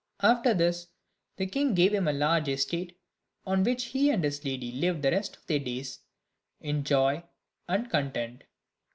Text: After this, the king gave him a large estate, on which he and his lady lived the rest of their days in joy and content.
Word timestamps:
After 0.21 0.55
this, 0.55 0.87
the 1.37 1.45
king 1.45 1.75
gave 1.75 1.93
him 1.93 2.07
a 2.07 2.11
large 2.11 2.47
estate, 2.47 2.97
on 3.45 3.61
which 3.63 3.83
he 3.83 4.09
and 4.09 4.23
his 4.23 4.43
lady 4.43 4.71
lived 4.71 5.03
the 5.03 5.11
rest 5.11 5.37
of 5.37 5.45
their 5.45 5.59
days 5.59 5.99
in 6.59 6.83
joy 6.83 7.23
and 7.67 7.87
content. 7.87 8.45